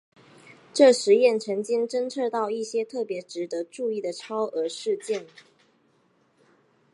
[0.73, 5.27] 这实验曾经侦测到一些特别值得注意的超额事件。